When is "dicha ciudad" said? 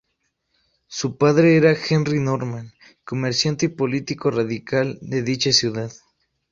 5.21-5.91